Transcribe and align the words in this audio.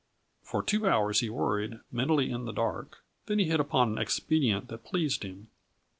For 0.41 0.63
two 0.63 0.87
hours 0.87 1.19
he 1.19 1.29
worried, 1.29 1.79
mentally 1.91 2.31
in 2.31 2.45
the 2.45 2.51
dark. 2.51 3.03
Then 3.27 3.37
he 3.37 3.45
hit 3.45 3.59
upon 3.59 3.89
an 3.91 3.97
expedient 3.99 4.67
that 4.69 4.83
pleased 4.83 5.21
him. 5.21 5.49